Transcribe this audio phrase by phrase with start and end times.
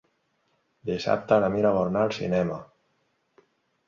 [0.89, 2.57] Dissabte na Mira vol anar al cinema.